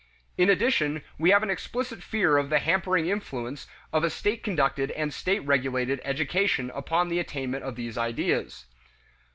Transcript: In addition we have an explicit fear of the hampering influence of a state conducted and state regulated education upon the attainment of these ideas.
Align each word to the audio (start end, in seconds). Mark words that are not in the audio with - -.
In 0.35 0.49
addition 0.49 1.03
we 1.19 1.29
have 1.29 1.43
an 1.43 1.51
explicit 1.51 2.01
fear 2.01 2.37
of 2.37 2.49
the 2.49 2.57
hampering 2.57 3.05
influence 3.07 3.67
of 3.93 4.03
a 4.03 4.09
state 4.09 4.41
conducted 4.41 4.89
and 4.89 5.13
state 5.13 5.41
regulated 5.41 6.01
education 6.03 6.71
upon 6.73 7.09
the 7.09 7.19
attainment 7.19 7.63
of 7.63 7.75
these 7.75 7.99
ideas. 7.99 8.65